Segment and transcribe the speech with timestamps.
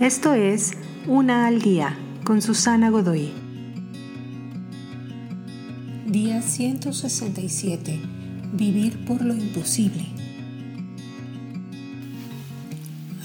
[0.00, 0.72] Esto es
[1.06, 3.32] Una al Día con Susana Godoy.
[6.04, 7.98] Día 167.
[8.52, 10.04] Vivir por lo imposible.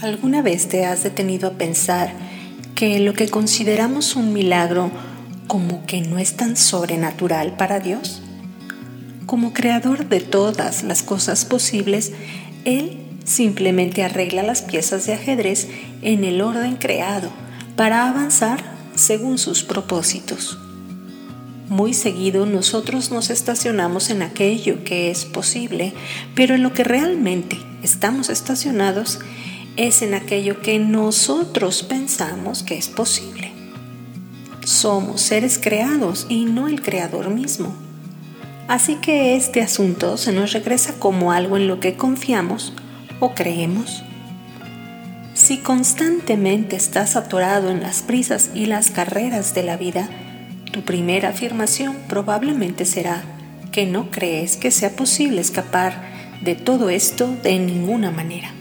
[0.01, 2.13] ¿Alguna vez te has detenido a pensar
[2.73, 4.91] que lo que consideramos un milagro
[5.47, 8.21] como que no es tan sobrenatural para Dios?
[9.25, 12.13] Como creador de todas las cosas posibles,
[12.63, 15.67] Él simplemente arregla las piezas de ajedrez
[16.01, 17.29] en el orden creado
[17.75, 18.63] para avanzar
[18.95, 20.57] según sus propósitos.
[21.69, 25.93] Muy seguido nosotros nos estacionamos en aquello que es posible,
[26.35, 29.19] pero en lo que realmente estamos estacionados
[29.77, 33.53] es en aquello que nosotros pensamos que es posible.
[34.65, 37.73] Somos seres creados y no el creador mismo.
[38.67, 42.73] Así que este asunto se nos regresa como algo en lo que confiamos
[43.21, 44.03] o creemos.
[45.33, 50.09] Si constantemente estás atorado en las prisas y las carreras de la vida,
[50.73, 53.23] tu primera afirmación probablemente será
[53.71, 56.03] que no crees que sea posible escapar
[56.43, 58.51] de todo esto de ninguna manera.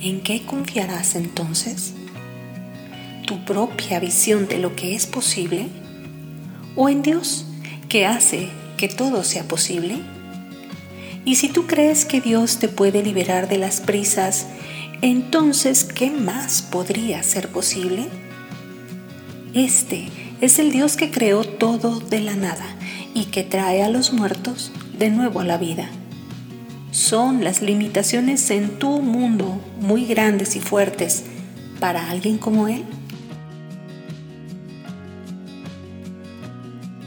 [0.00, 1.94] ¿En qué confiarás entonces?
[3.26, 5.66] ¿Tu propia visión de lo que es posible?
[6.76, 7.46] ¿O en Dios
[7.88, 10.15] que hace que todo sea posible?
[11.26, 14.46] Y si tú crees que Dios te puede liberar de las prisas,
[15.02, 18.06] entonces, ¿qué más podría ser posible?
[19.52, 20.08] Este
[20.40, 22.64] es el Dios que creó todo de la nada
[23.12, 25.90] y que trae a los muertos de nuevo a la vida.
[26.92, 31.24] Son las limitaciones en tu mundo muy grandes y fuertes
[31.80, 32.84] para alguien como Él.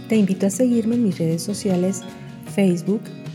[0.10, 2.02] Te invito a seguirme en mis redes sociales
[2.54, 3.04] Facebook,